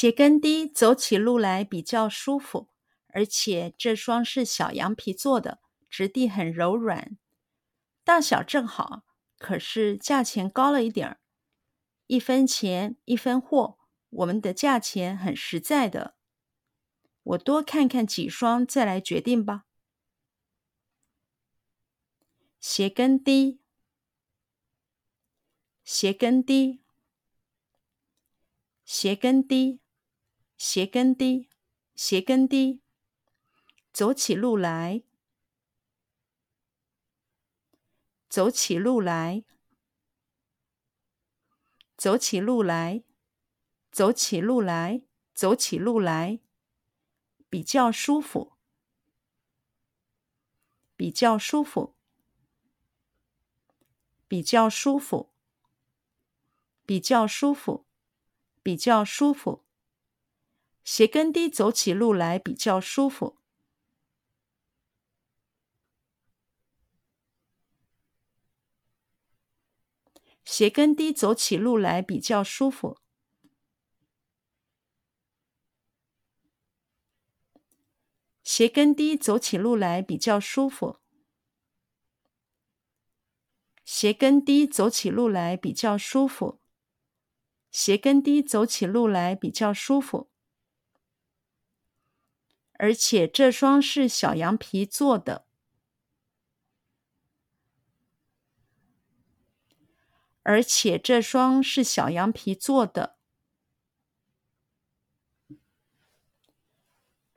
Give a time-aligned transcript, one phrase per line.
[0.00, 2.70] 鞋跟低走起路来比较舒服，
[3.08, 7.18] 而且这双是小羊皮做的，质地很柔软，
[8.02, 9.04] 大小正好，
[9.36, 11.20] 可是价钱高了一点儿，
[12.06, 13.76] 一分钱一分货，
[14.08, 16.16] 我们的价钱很实在的。
[17.22, 19.66] 我多看看几双再来决定吧。
[22.58, 23.60] 鞋跟低，
[25.84, 26.80] 鞋跟低，
[28.86, 29.82] 鞋跟低，
[30.60, 31.48] 鞋跟低，
[31.94, 32.82] 鞋跟低，
[33.94, 35.02] 走起路来，
[38.28, 39.42] 走起路来，
[41.96, 43.02] 走起路来，
[43.90, 45.00] 走起路来，
[45.32, 46.40] 走起路来。
[47.48, 48.52] 比较舒服，
[50.94, 51.96] 比较舒服，
[54.28, 55.32] 比较舒服，
[56.84, 57.86] 比较舒服，
[58.62, 59.64] 比较舒服。
[60.84, 63.40] 鞋跟低走起路来比较舒服。
[70.44, 72.98] 鞋跟低走起路来比较舒服。
[78.42, 80.98] 鞋跟低走起路来比较舒服。
[83.84, 86.60] 鞋跟低走起路来比较舒服。
[87.70, 90.29] 鞋跟低走起路来比较舒服。
[92.82, 95.44] 而且这双是小羊皮做的。
[100.42, 103.18] 而且这双是小羊皮做的。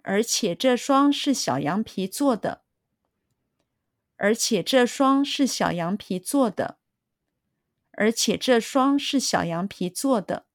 [0.00, 2.64] 而且这双是小羊皮做的。
[4.16, 6.78] 而且这双是小羊皮做的。
[7.90, 10.46] 而且这双是小羊皮做的。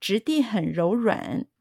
[0.00, 1.51] 质地很柔软。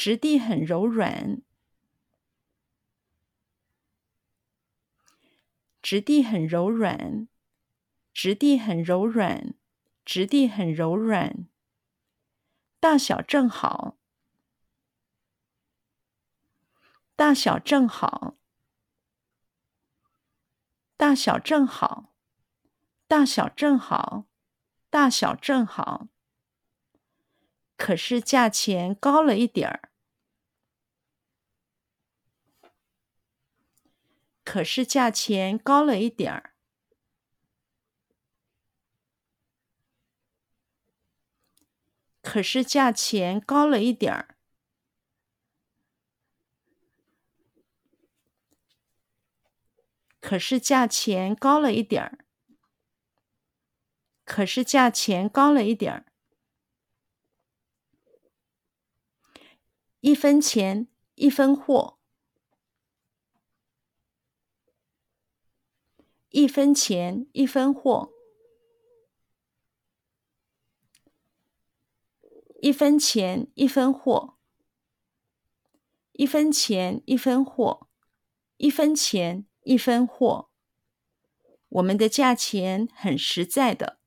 [0.00, 1.42] 质地很柔软。
[5.82, 7.26] 质地很柔软。
[8.14, 9.56] 质地很柔软。
[10.04, 11.48] 质地很柔软。
[12.78, 13.96] 大小正好，
[17.16, 18.36] 大小正好，
[20.96, 22.14] 大小正好，
[23.08, 24.26] 大小正好，
[24.90, 26.06] 大小正好。
[27.78, 29.88] 可是价钱高了一点儿，
[34.44, 36.52] 可是价钱高了一点儿。
[42.20, 44.34] 可是价钱高了一点儿。
[50.20, 52.18] 可是价钱高了一点儿。
[54.24, 56.07] 可是价钱高了一点儿。
[60.00, 61.98] 一分钱一分货。
[66.30, 68.12] 一分钱一分货。
[72.60, 74.36] 一分钱一分货，
[76.10, 77.88] 一分钱一分货，
[78.56, 80.50] 一分钱一分货。
[81.68, 83.97] 我们的价钱很实在的。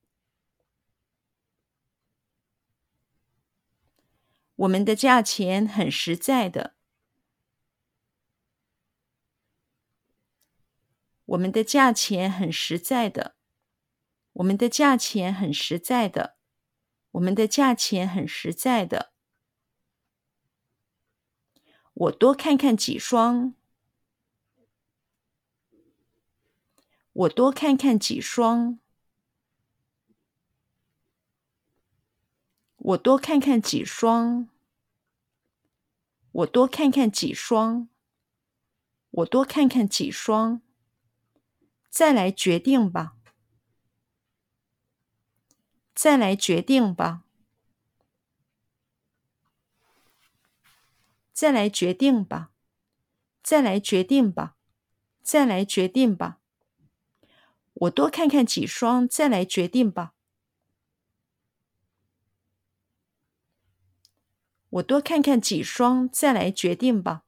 [4.61, 6.75] 我们的价钱很实在的。
[11.25, 13.35] 我们的价钱很实在的。
[14.33, 16.37] 我们的价钱很实在的。
[17.11, 19.13] 我们的价钱很实在的。
[21.93, 23.55] 我多看看几双。
[27.13, 28.79] 我多看看几双。
[32.83, 34.49] 我多看看几双。
[36.31, 37.89] 我多看看几双。
[39.11, 40.63] 我多看看几双。
[41.91, 43.17] 再来决定吧。
[45.93, 47.23] 再来决定吧。
[51.31, 52.51] 再来决定吧。
[53.43, 54.55] 再来决定吧。
[55.21, 56.39] 再来决定吧。
[57.73, 60.15] 我多看看几双，再来决定吧。
[64.71, 67.23] 我多看看几双，再来决定吧。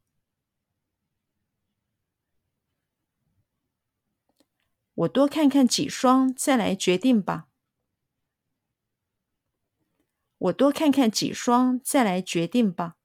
[4.93, 7.47] 我多看看几双，再来决定吧。
[10.37, 12.95] 我多看看几双，再来决定吧。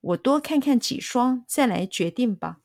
[0.00, 2.60] 我多看看几双，再来决定吧。